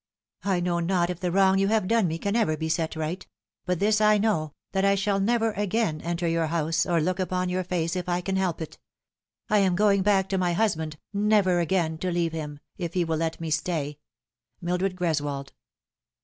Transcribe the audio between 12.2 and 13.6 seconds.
him, if he will let me